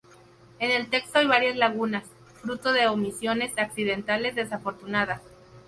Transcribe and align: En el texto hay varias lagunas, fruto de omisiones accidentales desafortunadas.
En 0.57 0.71
el 0.71 0.89
texto 0.89 1.19
hay 1.19 1.27
varias 1.27 1.55
lagunas, 1.57 2.05
fruto 2.41 2.73
de 2.73 2.87
omisiones 2.87 3.55
accidentales 3.59 4.33
desafortunadas. 4.33 5.21